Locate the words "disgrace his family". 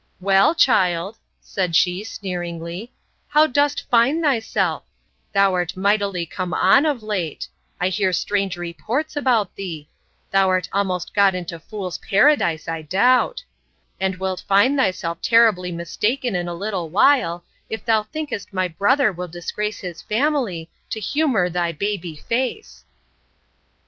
19.27-20.71